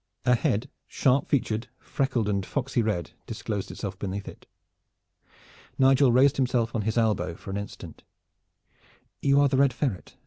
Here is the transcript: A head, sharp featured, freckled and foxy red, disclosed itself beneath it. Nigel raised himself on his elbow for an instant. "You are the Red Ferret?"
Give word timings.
A 0.25 0.33
head, 0.33 0.67
sharp 0.87 1.27
featured, 1.29 1.67
freckled 1.77 2.27
and 2.27 2.43
foxy 2.43 2.81
red, 2.81 3.11
disclosed 3.27 3.69
itself 3.69 3.99
beneath 3.99 4.27
it. 4.27 4.47
Nigel 5.77 6.11
raised 6.11 6.37
himself 6.37 6.73
on 6.73 6.81
his 6.81 6.97
elbow 6.97 7.35
for 7.35 7.51
an 7.51 7.57
instant. 7.57 8.01
"You 9.21 9.39
are 9.39 9.47
the 9.47 9.57
Red 9.57 9.73
Ferret?" 9.73 10.17